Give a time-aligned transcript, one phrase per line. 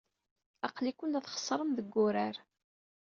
[0.67, 2.35] Aql-iken la txeṣṣrem deg wurar.